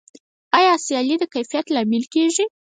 [0.57, 2.45] آیا سیالي د کیفیت لامل کیږي؟